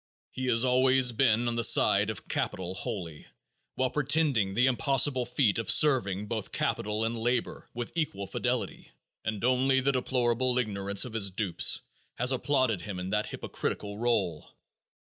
[0.31, 3.27] He has always been on the side of capital wholly,
[3.75, 8.89] while pretending the impossible feat of serving both capital and labor with equal fidelity,
[9.23, 11.81] and only the deplorable ignorance of his dupes
[12.15, 14.49] has applauded him in that hypocritical role.